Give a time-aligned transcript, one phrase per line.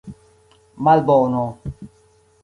[0.83, 1.43] malbono